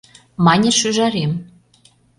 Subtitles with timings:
[0.45, 1.31] Мане шÿжарем,–